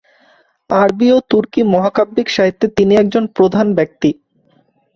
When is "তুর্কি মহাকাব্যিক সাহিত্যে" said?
1.29-2.67